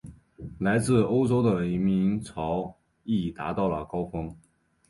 [0.57, 4.35] 来自欧洲的移民潮亦达到高峰。